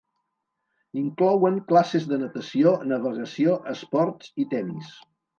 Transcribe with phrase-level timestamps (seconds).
[1.01, 4.89] Inclouen classes de natació, navegació, esports i tennis.